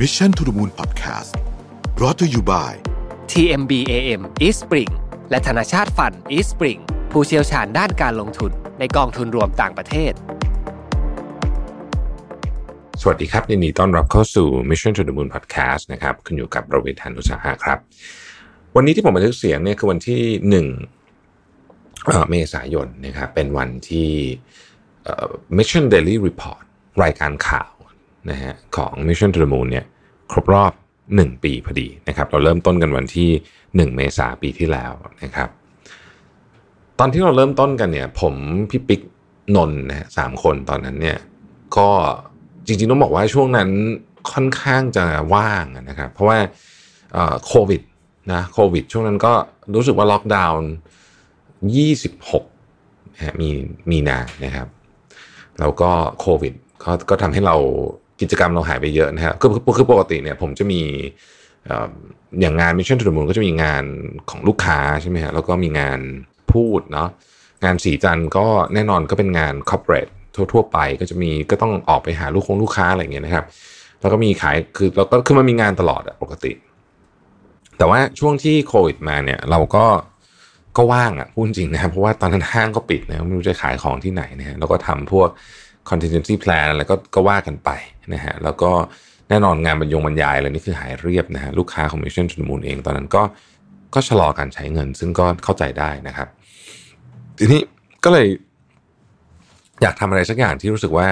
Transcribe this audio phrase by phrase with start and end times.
[0.00, 1.30] Mission to the Moon Podcast
[1.96, 2.70] brought to you by
[3.32, 4.90] TMBAM East Spring
[5.30, 6.80] และธนาชาติฟัน East Spring
[7.10, 10.12] ผู้เชี่ยวชาญด้านการลงทุนในกองทุนรวมต่างประเทศ
[13.00, 17.78] สวัสดีครับยินดีต้อนรับเข้าสู่ Mission to the Moon Podcast นะครับคุณอยู่กับประเวทธานุสาหะครับ
[18.76, 20.66] วันนี้ที่ผมบันทึกเสียงเนี่ยคือวันที่หนึ่ง
[22.06, 24.10] เอ่อเมษายนนะครับเป็นวันที่
[25.04, 26.62] เอ่อ Mission Daily Report
[27.02, 27.70] รายการข่าว
[28.30, 29.86] นะฮะของ Mission to the Moon เนี่ย
[30.32, 30.72] ครบรอบ
[31.08, 33.30] 1 ปีพอดีนะครับเราเริ่มต้นกันวันที่
[33.64, 34.92] 1 เมษาปีที่แล้ว
[35.22, 35.48] นะครับ
[36.98, 38.34] ตอนที่เราเริ่มต้นกันเนี่ยผม
[38.70, 39.00] พี่ปิ๊ก
[39.56, 41.18] นนนะฮะสามคนตอนนั้นเนี่ย
[41.76, 41.88] ก็
[42.66, 43.68] จริงๆต้องบอกว่าช่วงนั้น
[44.32, 46.38] ค่อนข้างจะว่างนะครับ เพราะว่า
[47.46, 47.82] โควิด
[48.32, 49.32] นะโควิด ช่วงนั้นก็
[49.74, 50.70] รู้สึกว่าล็อกดาวน์
[52.40, 53.48] 26 มี
[53.90, 54.68] มีนานะครับ
[55.60, 57.56] แล้วก็โควิดก็ก็ทำให้เรา
[58.20, 60.80] กิจกรรมเราหายไปเยอะนะฮะคือคือคือปกติเนี่ยผมจะมี
[62.40, 63.84] อย่างงาน Mission to the Moon ก็จะมีงาน
[64.30, 65.98] ของลูกค้าใช่ไหมฮะแล้วก็มีงาน
[66.52, 67.08] พูดเนาะ
[67.64, 70.12] งานสีจันทร์ก็แน่นอนก็เป็นงาน corporate
[70.52, 73.44] ทั่วๆไปก็จะมีก็ต้องออกไปหาลูกคงลูกค้าอะไรอย่างเงี้ยนะครับ
[74.00, 76.52] แล้วก็มีขายคือเราก็คือมันมีงานตลอดอะปกติ
[77.78, 79.86] แต่ว่าช่วงที่โควิดมาเนี่ยเราก็
[80.76, 85.28] ก็ว่างอะพูดจริงนะเพราะว่าตอนนั้นห้างก็ปิดนะไม่รู้จะขายของที่ไหนนะฮะแล้วก็ทำพวก
[85.88, 87.70] contingency plan อะไรก็ก็ว่ากันไป
[88.14, 88.70] นะฮะแล้วก็
[89.28, 93.22] แน่นอนงานบรรยงบรรยายอะไรนี่คือหายเรียบนะฮะลูกค้าของ Mission to the Moon เองตอนนั้นก็
[93.94, 96.28] ก็ชะลอการใช้เงิน ซึ่งก็เข้าใจได้นะครับ
[97.38, 97.62] ทีนี้
[98.04, 98.26] ก็เลย
[99.82, 101.08] อยากทำอะไรสักอย่างที่รู้สึกว่า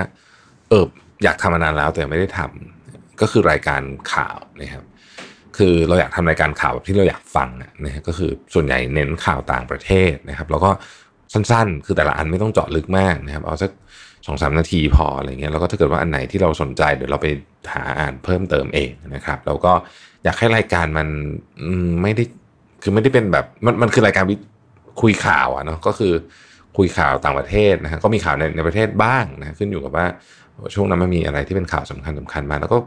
[0.69, 0.85] เออ
[1.25, 3.83] อยากทำมานานแล้วแต่ไม่ได้ทำก็คือรายการ
[4.13, 4.85] ข่าวนะครับ
[5.57, 7.49] คือเราอยากทำรายการข่าวแบบที่เราอยากฟัง
[7.85, 10.71] นะฮะก็คือส่วนใหญ่เน้นข่าวต่างประเทศนะครับ แล้วก็
[11.33, 13.71] สั้นๆ คือแต่ละอันไม่ต้องเจาะลึกมากนะครับเอาสัก
[14.29, 17.27] สองสามนาทีพออะไรเงี้ยแล้วก็ถ้าเกิดว่าอันไหนที่เราสนใจเดี๋ยวเราไป
[17.73, 19.73] หาอ่านเพิ่มเติมเองนะครับแล้วก็
[20.25, 21.09] อยากให้รายการมัน
[22.03, 22.25] ไม่ได้
[22.83, 24.25] คือไม่ได้เป็นแบบมันมันคือรายการ
[25.03, 26.13] คุยข่าวอะเนาะก็คือ
[26.77, 30.07] คุยข่าวต่างประเทศนะฮะก็มีข่าวในในประเทศบ้างนะขึ้นอยู่กับว่า
[30.75, 32.79] ช่วงนั้นมันมีอะไรที่เป็นข่าวสำคัญสำคัญมา แล้วก็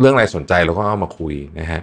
[0.00, 1.80] เรื่องอะไรสนใจเราก็เอามาคุยนะฮะ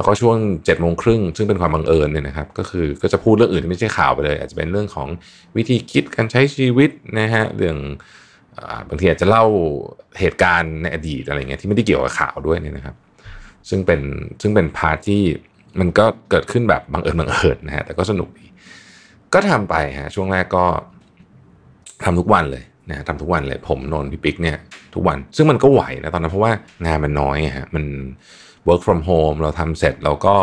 [0.00, 5.08] แล้วก็ช่วง7จ็ดโมงครึ่งซึ่งเป็นความบังเอิญเนี่ยนะครับก็คือก็จะพูดเรื่องอื่นที่ไม่ใช่ข่าวไปเลย อาจจะเป็นเรื่องของ
[5.56, 9.44] วิธีคิดการใช้ชีวิตนะฮะเรื่องบางทีอาจจะเล่า
[10.20, 12.96] เหตุการณ์ในอดีตอะไรเงี้ยที่ไม่ได้เกี่ยวกับข่าวด้วยเนี่ยนะครับ
[13.68, 14.00] ซึ่งเป็น
[14.40, 15.22] ซึ่งเป็น part ที่
[15.80, 18.46] มันก็เกิดขึ้นแบบบังเอิญบังเอิญนะฮะแต่ก็สนุกดี
[19.34, 20.64] ก็ทำไปฮะช่วงแรกก็
[22.04, 24.56] ทำทุกวันเลยนะฮะทำทุกวันเลยผมนนท์พี่ปิ๊กเนี่ย
[24.94, 26.52] ทุกวัน ซึ่งมันก็ไหวนะตอนนั้นเพราะว่า
[26.86, 27.84] งานมันน้อยฮะมัน
[28.68, 30.36] work from home เราทำเสร็จเราก็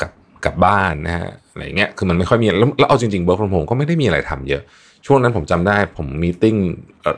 [0.00, 0.12] กลับ
[0.44, 4.62] กลับบ้านนะฮะอะไรเงี้ยคือมันไม่ค่อยมีแล้วเอาจริงๆ work from home ก็ไม่ได้มีอะไรทำเยอะ
[5.06, 6.56] ช่วงนั้นผมจำได้ผมมีติ้ง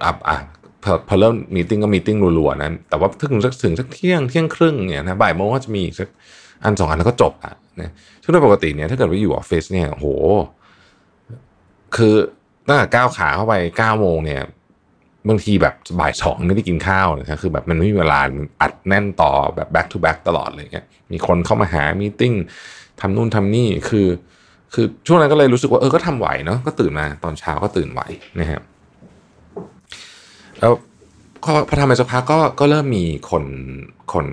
[0.06, 0.36] อับอะ
[0.84, 6.08] พอพอเริ่มมีติ้งก็มีติ้งรัวๆนั้นแต่ว่าถึงสักถึงสักเที่ยงเที่ยงครึ่งเนี่ยนะบ่ายโมงก็จะมีอีกสัก
[6.62, 7.90] อันสองอันแล้วก็จบอะนะ
[8.22, 10.06] ซึ่งโดยปกติเนี่ยถ้าเกิดว่าอยู่ออฟฟิศเนี่ยโห
[11.96, 12.14] คือ
[12.68, 14.42] ตั้งแต่ก้าวขาเข้าไปเก้าโมงเนี่ย
[15.28, 18.20] บางทีแบบบ่ายสองไม่ได้กินข้าวเลยครับคือแบบมันไม่มีเวลา
[18.60, 22.34] อัดแน่นต่อแบบ back to back ตลอดเลยเงี้ยมีคนเข้ามาหามีติ้ง
[23.00, 24.06] ทำนู่นทำนี่คือ
[24.74, 28.00] คือช่วงนั้นก็เลยรู้สึกว่าเออก็ทำไหวเนาะก็ตื่นมาตอนเช้าก็ตื่นไหว
[28.40, 28.62] นะครับ
[30.60, 30.72] แล้ว
[31.68, 33.44] พอทำไปสักพักก็ก็เริ่มมีคน
[34.12, 34.26] คน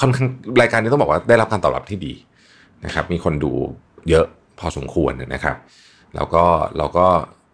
[0.00, 0.28] ค่อนข้าง
[0.60, 2.14] รายการนี้ต้องบอกว่าได้รับการตอบรับที่ดี
[2.84, 3.52] นะครับ มีคนดู
[4.10, 4.26] เยอะ
[4.58, 5.56] พอสมควรนะครับ
[6.14, 6.44] แล้วก็
[6.76, 7.06] เราก็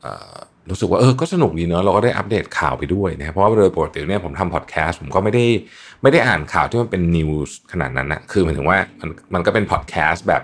[0.02, 0.36] เออ
[0.70, 5.44] รู้สึกว่าเออก็สนุกดีเนอะเราก็ได้อัปเดตข่าวไปด้วยนะครับเพราะว่าโดยปกติเนี่ยผมทำพอดแคสต์ผมก็ไม่ได้
[6.02, 10.42] ไม่ได้อ่านข่าวที่มันเป็นนิวส์ขนาดนั้นนะคือหมายถึงว่ามันมันก็เป็นพอดแคสต์แบบ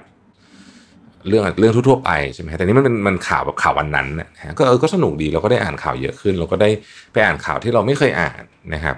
[1.28, 6.70] เรื่องเรื่องทั่วๆไปใช่ไหมแต่นี่มันเป็นมันข่าวแบบข่าววันนั้นนะฮะก็เออก็สนุกดีเราก็ได้อ่านข่าวเยอะขึ้น เราก็ได้
[7.12, 8.42] ไปอ่านข่าวที่เราไม่เคยอ่าน
[8.74, 8.96] นะครับ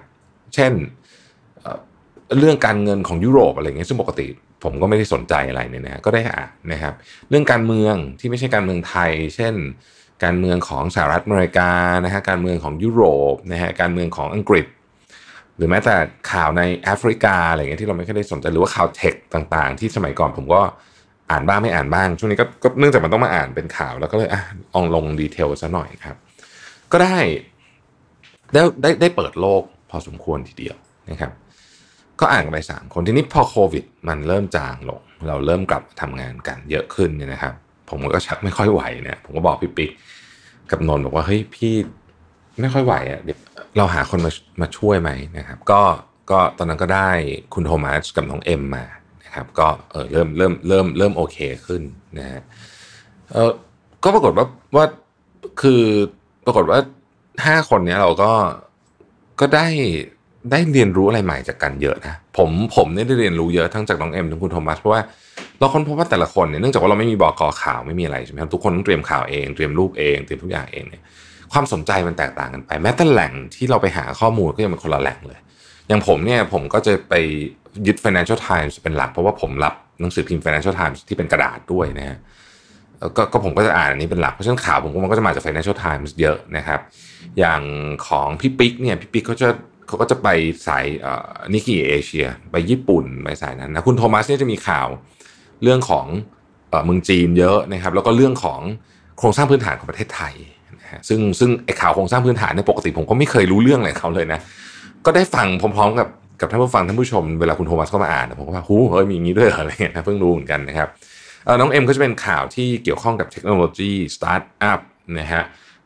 [0.55, 0.73] เช่น
[1.61, 1.79] เอ่อ
[2.39, 4.27] เรื่องการเงินของยุโรปอะไรเงี้ยซึ่งปกติ
[4.65, 6.95] ผมก็ไม่ได้สนใจอะไรเนี่ยนะก็ได้อ่านนะครับ
[7.31, 9.55] เรื่องการเมืองที่ไม่ใช่การเมืองไทย เช่น
[10.25, 11.71] การเมืองของสหรัฐอเมริกา
[12.05, 13.03] นะฮะการเมืองของยุโร
[13.33, 14.67] ปนะฮะการเมืองของอังกฤษ
[15.56, 15.97] หรือแม้แต่
[16.32, 20.61] ข่าวในแอฟริกาอะไรเงี้ยที่เราไม่ค่อยได้สนใจหรือว่าข่าวเทคต่างๆ ที่สมัยก่อนผมก็
[21.31, 24.43] อ่านบ้างไม่อ่านบ้าง ช่วงนี้ก็เนื่องจากมันต้องมาอ่านเป็นข่าวแล้วก็เลยอะ
[24.75, 26.17] ลองลงดีเทลซะหน่อยครับ
[26.93, 27.19] ก็ได้
[28.53, 30.77] ได้ได้ได้เปิดโลกพอสมควรทีเดียว
[31.11, 31.32] นะครับ
[32.20, 37.55] ก็อ่านไปสามคนทีนี้พอโควิด มันเริ่มจางลง เราเริ่มกลับมาทำงานกันเยอะขึ้นเนี่ยนะครับ
[37.91, 39.91] ผมก็ชักไม่ค่อยไหวเนี่ยผมก็บอกพี่ปิ๊ก
[40.70, 41.75] กับนนท์บอกว่าเฮ้ยพี่
[42.61, 43.38] ไม่ค่อยไหวอะเดี๋ยว
[43.76, 44.31] เราหาคนมา
[44.61, 45.82] มาช่วยไหมนะครับ ก็
[46.31, 47.11] ก็ตอนนั้นก็ได้
[47.55, 48.84] คุณโทมัสกับน้องเอ็มมา
[49.25, 51.82] นะครับก็เออเริ่มเริ่มเริ่มเริ่มโอเคขึ้น
[52.19, 52.43] นะฮะ
[53.32, 53.50] เออ
[54.05, 54.46] ก็ปรากฏว่า
[54.76, 54.84] ว่า
[55.62, 55.82] คือ
[56.46, 56.78] ปรากฏว่า
[57.44, 58.32] ห้าคนเนี้ยเราก็
[59.40, 59.67] ก็ได้
[60.50, 65.02] ได้เรียนรู้อะไรใหม่จากกันเยอะนะผมผมเนี่ยได้เรียนรู้เยอะทั้งจากน้องเอ็มทั้งคุณโทมัสเพราะว่า
[65.61, 71.03] เราค้นพบว่าแต่ละคนเนี่ยเนื่องจากว่าเราไม่มีบอกอข่าวไม่มีอะไรใช่ไหมครับทุกคนต้องเตรียมข่าวเองเตรียมรูปเองเตรียมทุกอย่างเองเนี่ย
[71.53, 75.39] ความสนใจมันแตกต่างกันไป แม้แต่แหล่งที่เราไปหาข้อมูลก็ยังเป็นคนละแหล่งเลย
[75.89, 77.15] อย่างผมเนี่ยผมก็จะไป
[77.87, 82.19] ยึด Financial Times เป็นหลัก เพราะว่าผมรับหนังสือพิมพ์ Financial Times ที่เป็นกระดาษด้วยนะฮะ
[83.17, 86.81] ก็ก็ผมก็จะอ่านอันนี้เป็นหลัก เพราะฉะนั้นข่าวผมมันก็จะมาจาก Financial Times เยอะนะครับ
[87.39, 87.61] อย่าง
[88.09, 89.49] ของพี่ปิ๊กเนี่ยพี่ปิ๊กเขาจะ
[89.87, 90.29] เขาก็จะไป
[90.67, 90.85] สาย
[91.53, 94.87] นิกกี้เอเชียไปญี่ปุ่นไปสายนั้นนะคุณโทมัสเนี่ยจะมีข่าว
[95.64, 96.06] เรื่องของ
[96.84, 98.61] เมืองจีนเยอะนะครับแล้วก็เรื่องของ
[99.19, 100.34] โครงสร้างพื้นฐานของประเทศไทย
[100.81, 104.40] นะฮะซึ่งซึ่งไอ้ข่าวโครงสร้างพื้นฐานเนี่ยปกติผมก็ไม่เคยรู้เรื่องอะไรเขาเลยนะ
[105.06, 106.08] ก็ได้ฟังพร้อมๆกับ
[106.40, 110.88] กับท่านผู้ฟังท่านผู้ชมเวลาคุณโทมัสเข้ามาอ่านผมก็ว่าหูเฮ้ยมีอย่างนี้ด้วยเหรออะไรเงี้ยนะเพิ่งรู้เหมือนกันนะครับ
[111.61, 114.81] น้องเอ็มก็จะเป็นข่าวที่เกี่ยวข้องกับเทคโนโลยีสตาร์ทอัพ
[115.19, 115.43] นะฮะ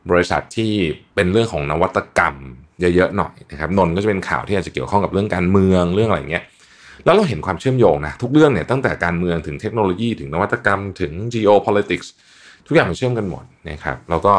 [0.09, 0.71] บริษัทที่
[1.15, 2.35] เป็นเรื่องของนวัตกรรม
[2.79, 6.43] เยอะๆหน่อยนะครับนนก็จะเป็นข่าวที่อาจจะเกี่ยวข้องกับเรื่องการเมืองเรื่องอะไรเงี้ย
[7.05, 12.07] แล้วเราเห็นความเชื่อมโยงนะทุกเรื่องเนี่ยตั้งแต่การเมืองถึงเทคโนโลยีถึงนวัตกรรมถึง geopolitics
[12.67, 14.33] ทุกอย่างมันเชื่อมกันหมดนะครับแล้วก็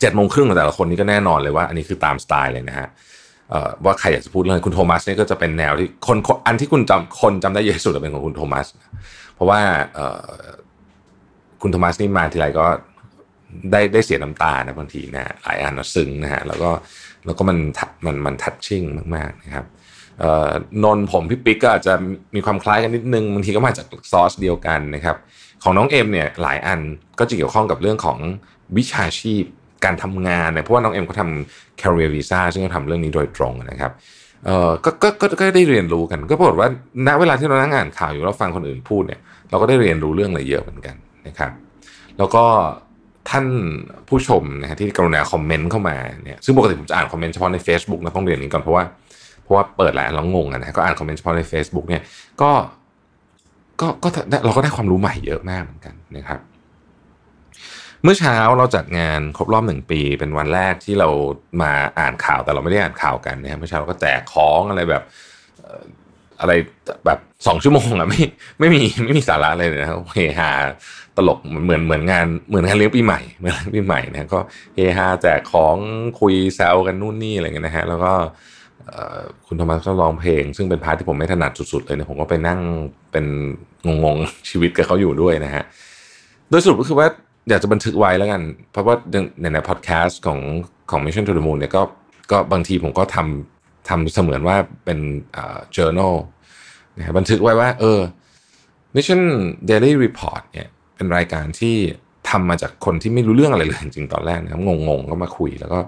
[0.00, 2.88] เจ็ดโมงครึ่งของแต่ละคนนี้ก็แน่นอนเลยว่า อันนี้คือตามสไตล์เลยนะฮะ
[3.84, 6.16] ว่าใครอยากจะพูดเรื่องคุณโทมัสเนี่ยก็จะเป็นแนวที่คน
[6.46, 8.66] อันที่คุณจำคนจำได้เยอะสุดเป็นของคุณโทมัส
[9.34, 9.60] เพราะว่า
[11.62, 12.66] คุณโทมัสนี่มาทีไรก็
[13.72, 16.70] ได้ได้เสียน้ำตานะบางทีนะหลายอันซึ้งนะฮะแล้วก็
[17.26, 17.58] แล้วก็มัน
[18.06, 18.82] มันมันทัชชิ่ง
[19.16, 19.66] มากๆนะครับ
[20.84, 21.94] นนผมพี่ปิ๊กก็อาจจะ
[22.34, 25.16] มีความคล้ายกันนิดนึงบางทีก็มาจากซอสเดียวกันนะครับ
[25.62, 26.80] ของน้องเอ็มเนี่ยหลายอัน
[27.18, 28.18] ก็จะเกี่ยวข้องกับเรื่องของ
[28.76, 29.44] วิชาชีพ
[29.84, 33.92] การทำงานเนี่ยเพราะว่าน้องเอ็มเขาทำ Career Visa ซึ่งเขาทำเรื่องนี้โดยตรงนะครับ
[34.46, 36.68] เออก็ก็ก็ก็ได้เรียนรู้กัน ก็ปรากฏว่า
[37.06, 39.20] ณเวลาที่เรานั่งอ่านข่าวอยู่เราฟังคนอื่นพูดเนี่ย
[39.50, 40.96] เราก็ได้เรียนรู้เรื่องอะไรเยอะเหมือนกัน
[41.26, 41.50] นะครับ
[42.18, 42.44] แล้วก็
[43.30, 43.46] ท่าน
[44.08, 48.84] ผู้ชมนะฮะที่กรุณาคอมเมนต์เข้ามาเนี่ยซึ่งปกติผมจะอ่านคอมเมนต์เฉพาะใน Facebook นะต้องเรียนนี้ก่อนเพราะว่า
[49.44, 52.02] เพราะว่าเปิดแล้วเรางงนะก็อ่านคอมเมนต์เฉพาะใน Facebook เนี่ย
[52.42, 52.50] ก็
[53.80, 54.08] ก็ก็
[54.44, 56.40] เราก็ได้ความรู้ใหม่เยอะมากเหมือนกันนะครับ
[58.02, 61.08] เมื่อเช้าเราจัดงานครบรอบหนึ่งปีเป็นวันแรกที่เรา
[61.62, 65.02] มาอ่านข่าวแต่เราไม่ได้อ่านข่าวกันนะครับเมื่อเช้าเราก็แจกของอะไรแบบ
[66.40, 66.52] อะไร
[67.06, 68.22] แบบสองชั่วโมงอะไม่
[68.58, 70.50] ไม่มีไม่มีสาระเลยนะครับเฮฮา
[71.16, 74.40] ตลกเหมือนเหมือนงานเหมือนงานเลี้ยงปีใหม่เหมือนปีใหม่นะก็
[74.74, 75.76] เฮฮาแจกของ
[76.20, 78.12] คุยแซวกันนู่นนี่อะไรเงี้ยนะฮะแล้วก็
[79.46, 82.60] คุณธรรมะก็ร้องเพลง ซึ่งเป็น part ที่ผมไม่ถนัดสุดๆเลยเนี่ยผมก็ไปนั่ง
[83.12, 83.26] เป็น
[84.04, 85.64] งงๆชีวิตกับเขาอยู่ด้วยนะฮะ
[86.48, 87.08] โดยสรุปก็คือว่า
[87.48, 88.42] อยากจะบันทึกไว้แล้วกัน
[88.72, 88.94] เพราะว่า
[89.40, 90.40] ในในพอดแคสต์ของ
[90.90, 91.82] ของ Mission to the Moon เนี่ยก็
[92.30, 94.98] ก็บางทีผมก็ทำทำเสมือนว่าเป็น
[95.32, 96.14] เอ่อ journal
[96.96, 98.00] นะบันทึกไว้ว่า เออ
[98.96, 99.20] Mission
[99.70, 101.76] Daily Report เนี่ยเป็นรายการที่
[102.30, 105.78] ทำมาจากคนที่ไม่รู้เรื่องอะไรเลยจริงๆตอนแรกนะครับงงๆ ก็มาคุยแล้วก็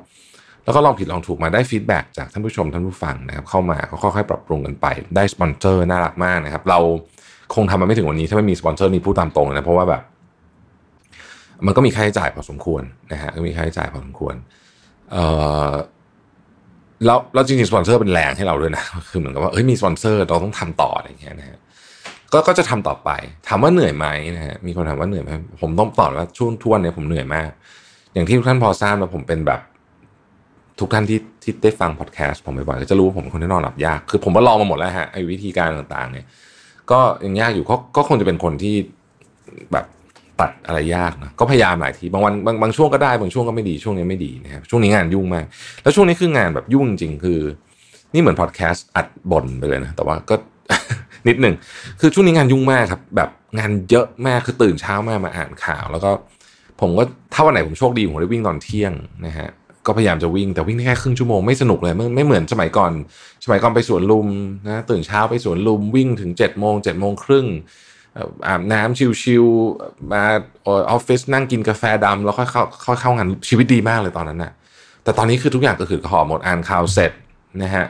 [0.66, 4.86] แล้วก็ลองผิดลองถูกมาได้ feedback จากท่านผู้ชมท่านผู้ฟังนะครับเข้ามาก็ค่อยๆปรับปรุงกันไป
[5.16, 6.78] ได้สปอนเซอร์น่ารักมากนะครับ เรา
[7.54, 10.02] คงทำมาไม่ถึงวันนี้ถ้าไม่มีสปอนเซอร์นี้พูดตามตรงนะเพราะว่าแบบ
[11.66, 12.82] มันก็มีค่าใช้จ่ายพอสมควร
[13.12, 14.34] นะฮะก็มีค่าใช้จ่ายพอสมควร
[15.12, 15.24] เอ่
[15.70, 15.72] อ
[17.06, 21.58] แล้วแล้วจริงๆสปอนเซอร์เป็นแรงให้เราด้วยนะคือเหมือนกับว่าเฮ้ยมีสปอนเซอร์เราต้องทำต่ออะไรอย่างเงี้ยนะฮะ
[22.32, 23.10] ก็ก็จะทำต่อไป
[23.48, 25.30] ถามว่าเหนื่อยไหมนะฮะมีคนถามว่าเหนื่อยไหม
[25.62, 27.50] ผมต้องตอบว่าช่วงทุกวันนี้ผมเหนื่อยมาก
[28.14, 29.60] อย่างที่ทุกท่านพอทราบนะผมเป็นแบบ
[30.80, 36.26] ทุกท่านที่ที่ได้ฟังพอดแคสต์ผมบ่อยๆก็จะรู้ว่าผมเป็นคนที่นอนหลับยากคือผมก็ลองมาหมดแล้วฮะไอ้วิธีการต่างๆ เนี่ย
[36.90, 38.74] ก็ยังยากอยู่ก็ก็คงจะเป็นคนที่
[39.72, 39.86] แบบ
[40.40, 45.44] ตัดอะไรยากนะก็พยายามหลายทีบางวันบางบางช่วงก็ได้บางช่วงก็ไม่ดีช่วงนี้ไม่ดีนะครับช่วงนี้งานยุ่งมาก
[45.82, 47.40] แล้วช่วงนี้คืองานแบบยุ่งจริงคือ
[48.14, 50.34] นี่เหมือนพอดแคสต์อัดบ่นไปเลยนะแต่ว่าก็
[51.28, 51.54] นิดหนึ่ง
[52.00, 56.10] คือช่วงนี้งานยุ่งมากครับ แบบงานเยอะมากคือตื่นเช้ามากมาอ่านข่าว แล้วก็
[56.80, 58.92] ผมก็ถ้าวันไหนผมโชคดีผมได้วิ่งตอนเที่ยง
[59.26, 59.48] นะฮะ
[59.86, 62.92] ก็พยายามจะวิ่งแต่วิ่งแค่ครึ่งชั่วโมงไม่สนุกเลยไม่ไม่เหมือนสมัยก่อน
[63.44, 64.28] สมัยก่อนไปสวนลุม
[64.68, 67.46] นะตื่นเช้าไปสวนลุมวิ่งถึง7จ็ดโมงเจ็ดโมงครึ่ง
[68.46, 70.22] อาบน้ำชิวๆมา
[70.66, 74.52] ออฟฟิศนั่งกินกาแฟดำแล้วค่อยเข้าค่อยเข้างานชีวิตดีมากเลยตอนนั้นนะ
[75.02, 77.12] แต่ตอนนี้คือทุกอย่างก็คือห่อหมดอ่านข่าวเสร็จ
[77.62, 77.86] นะฮะ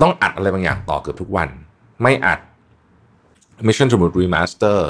[0.00, 1.48] ต้องอัดอะไรบางอย่างต่อเกือบทุกวัน
[2.02, 2.40] ไม่อัด
[3.66, 4.80] Mission to Moon Remaster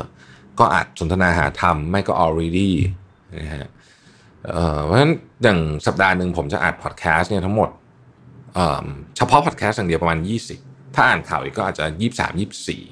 [0.58, 2.70] ก็อัดสนทนาหาธรรม ไม่ก็ already
[3.40, 3.66] นะฮะ
[4.85, 7.68] เพราะฉะนั้นอย่างสัปดาห์หนึ่งผมจะอัดพอดแคสต์เนี่ยทั้งหมด
[9.16, 10.18] เฉพาะพอดแคสต์อย่างเดียวประมาณ
[10.57, 11.85] 20 ถ้าอ่านข่าวอีกก็อาจจะ
[12.16, 12.40] 23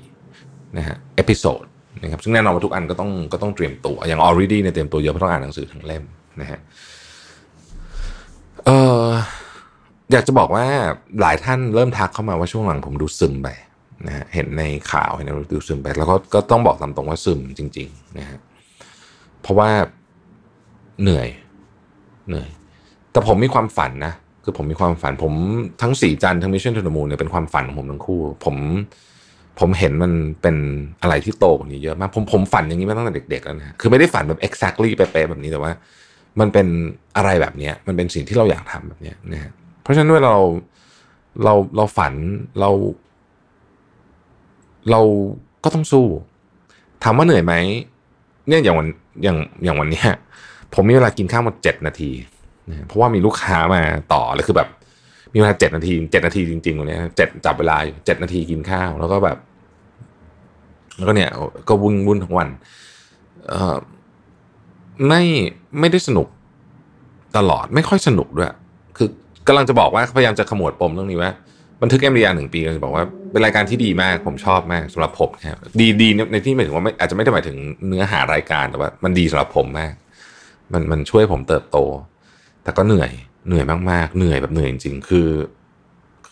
[0.03, 1.64] 24นะฮะ episode
[2.03, 6.05] นะครับซึ่งแน่นอนว่าทุกอันก็ต้องก็ต้องเตรียมตัว อย่าง already เนี่ยเตรียมตัวเยอะเพราะต้องอ่านหนังสือทั้งเล่ม
[6.41, 6.61] นะฮะ
[8.67, 8.71] เอ
[9.05, 9.07] อ
[10.12, 10.65] อยากจะบอกว่า
[11.21, 13.49] หลายท่านเริ่มทักเข้ามาว่าช่วงหลังผมดูซึมไป
[14.07, 14.62] นะฮะเห็นใน
[14.93, 18.38] ข่าวเห็นในดูซึมไป แล้วก็ก็ต้องบอกตามตรงว่าซึมจริง ๆ นะฮะ
[19.43, 19.71] เพราะว่า
[21.03, 21.29] เหนื่อย
[22.29, 22.49] เหนื่อย
[23.12, 24.12] แต่ผมมีความฝันนะ
[24.45, 25.33] คือผมมีความฝัน ผม
[25.83, 28.57] ทั้งศรีจันทร์ทั้งมิชชั่นทู the Moon เนี่ยเป็นความฝันของผมทั้งคู่ ผม
[29.61, 30.12] ผมเห็นมัน
[30.43, 30.57] เป็น
[31.03, 35.73] อะไรที่โตกว่านี้เยอะมาก ผมผมฝันอย่างนี้มาตั้งแต่เด็กๆแล้วนะ คือไม่ได้ฝันแบบ exactly เป๊ะๆแบบนี้แต่ว่า
[36.41, 36.67] มันเป็น
[37.17, 40.43] อะไรแบบเนี้ยมันเป็นสิ่งที่เราอยากทำแบบเนี้ยนะฮะเพราะฉะนั้นเวลาเรา
[41.45, 42.15] เราเราฝัน
[42.61, 42.71] เรา
[44.91, 45.00] เรา
[45.65, 46.07] ก็ต้องสู้
[47.03, 47.55] ถามว่าเหนื่อยไหม
[48.49, 48.88] เนี่ยอย่างวัน
[49.23, 50.09] อย่างอย่างวันเนี้ย
[50.75, 52.11] ผมมีเวลากินข้าวหมดเจ็ดนาที
[52.87, 53.82] เพราะว่ามีลูกค้ามา
[54.12, 54.68] ต่อแล้วคือแบบ
[55.32, 59.38] มีเวลาเจ็ดนาทีเจ็ดนาทีจริงๆวันเนี้ยเจ็ดจับเวลาอยู่เจ็ดนาทีกินข้าว แล้วก็แบบ
[60.96, 61.30] แล้วก็เนี่ย
[61.68, 62.49] ก็วุ่นวุ่นทั้งวัน
[63.49, 63.76] เอ่อ
[65.08, 65.23] ไม่
[65.80, 66.28] ไม่ได้สนุก
[67.37, 68.52] ตลอดไม่ค่อยสนุกด้วย
[68.96, 69.08] คือ
[69.46, 71.30] กำลังจะบอกว่าพยายามจะขมวดปมเรื่องนี้ว่า
[71.82, 77.56] บันทึกเอ็มดีอาหนึ่งปีก็จะบอกว่าเป็นรายการที่ดีมากผมชอบมากสำหรับผมครับดีดีในที่หมายถึงว่าไม่อาจจะไม่ได้หมายถึง
[77.88, 79.92] เนื้อหารายการแต่ว่า มันดีสำหรับผมมาก
[80.73, 81.78] มันมันช่วยผมเติบโต
[82.62, 83.12] แต่ก็เหนื่อย
[83.46, 85.28] เหนื่อยมากๆ เหนื่อยแบบเหนื่อยจริงๆ คือ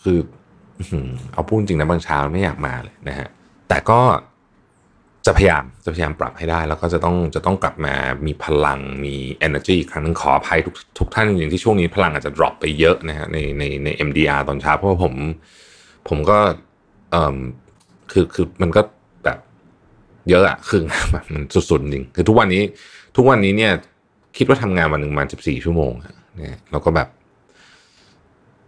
[0.01, 0.19] คือ
[1.33, 3.27] เอาพูดจริงนะบางเช้าไม่อยากมาเลยนะฮะ
[3.69, 3.99] แต่ก็
[5.25, 9.15] จะพยายามจะพยายามปรับให้ได้ แล้วก็จะต้องจะต้องกลับมามีพลังมี
[9.47, 15.13] energy อีกครั้งนึงขออภัยทุกทุกท่านจริงๆที่ช่วงนี้พลังอาจจะ drop ไปเยอะนะฮะในในใน MDR ตอนเช้าเพราะว่าผม
[16.09, 16.37] ผมก็
[17.11, 17.37] เอ่อ
[18.11, 18.81] คือคือมันก็
[19.25, 19.39] แบบ
[20.29, 20.81] เยอะอะคือ
[21.13, 22.63] แบบมันสุดๆจริงคือทุกวันนี้
[23.15, 23.71] ทุกวันนี้เนี่ย
[24.37, 25.91] คิดว่าทำงานวันหนึ่งประมาณสิบสี่ชั่วโมง
[26.37, 27.07] เนี่ยแล้วก็แบบ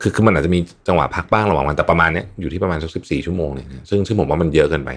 [0.02, 4.92] คือคือมันอาจจะมีจังหวะพักบ้างระหว่างวันแต่ประมาณเนี้ยอยู่ที่ประมาณสักสิบสี่ชั่วโมงเนี่ยซึ่งซึ่งผมว่ามันเยอะเกินไป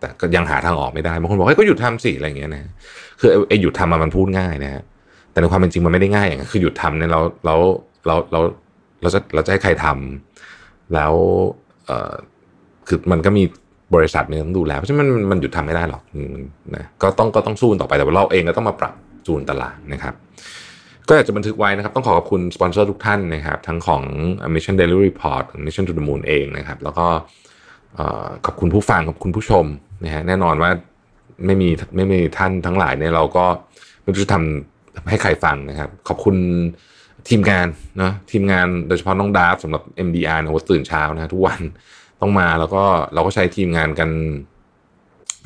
[0.00, 2.62] แต่ก็ยังหาทางออกไม่ได้บางคนบอกเฮ้ยก็หยุดทำสิอะไรอย่างเงี้ยนะ
[3.20, 4.82] คือไอ้หยุดทำมันพูดง่ายนะฮะ
[5.32, 7.54] แต่ในความเป็นจริงมันไม่ได้ง่ายอย่างคือหยุดทำเนี่ยเราเรา
[8.06, 8.40] เราเรา
[9.02, 11.12] เราจะเราจะให้ใครทำแล้ว
[11.86, 12.12] เอ่อ
[12.88, 13.44] คือมันก็มี
[13.94, 16.02] บริษัทเนี่ยต้องดูแลเพราะฉะนั้นมันมันหยุดทำไม่ได้หรอก
[16.76, 18.94] นะก็ต้องก็ต้องสู้ต่อไปแต่ว่าเราเองก็ต้องมาปรับ
[19.26, 20.14] จูนตลาดนะครับ
[21.08, 24.02] ก็อยากจะบันทึกไว้นะครับ ต้องขอขอบคุณสปอนเซอร์ทุกท่านนะครับ ทั้งของ
[24.54, 27.06] Mission Daily Report Mission to the Moon เองนะครับ แล้วก็
[28.46, 29.64] ขอบคุณผู้ฟังขอบคุณผู้ชม
[30.04, 30.70] นะฮะแน่นอนว่า
[31.46, 33.46] ไม่มีไม่มีท่านทั้งหลายเนี่ยเราก็
[34.02, 36.36] ไม่รู้จะทำให้ใครฟังนะครับ ขอบคุณ
[37.28, 37.66] ทีมงาน
[38.02, 41.60] นะทีมงานโดยเฉพาะน้องดาฟสำหรับ MDR นะว่าตื่นเช้านะทุกวัน
[42.20, 42.82] ต้องมาแล้วก็
[43.14, 44.10] เราก็ใช้ทีมงานกัน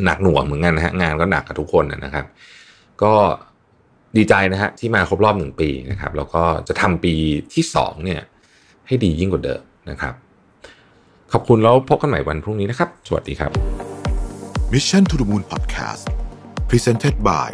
[0.04, 2.26] หนักหน่วงเหมือนกันนะฮะงานก็หนักกับทุกคนนะครับ
[3.02, 3.12] ก็
[4.16, 7.14] ดีใจนะฮะที่มาครบรอบหนึ่งปีนะครับแล้วก็จะทำปี
[7.54, 8.20] ที่สองเนี่ย
[8.86, 10.14] ให้ดียิ่งกว่าเดิมนะครับ
[11.32, 13.50] ขอบคุณแล้วพบกันใหม่วันพรุ่งนี้นะครับ สวัสดีครับ
[14.72, 16.04] Mission to the Moon Podcast
[16.70, 17.48] Presented by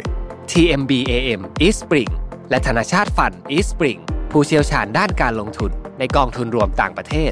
[0.51, 2.11] TMB AM East Spring
[2.49, 3.99] และธนาชาติฟัน East Spring
[4.31, 7.31] ผู้เชี่ยวชาญด้านการลงทุนในกองทุนรวมต่างประเทศ